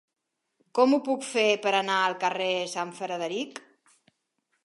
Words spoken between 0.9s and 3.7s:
ho puc fer per anar al carrer de Sant Frederic?